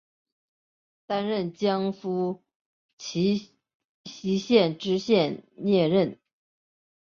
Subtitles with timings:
[1.05, 2.41] 担任江苏
[2.97, 3.53] 荆
[4.05, 6.17] 溪县知县摄任。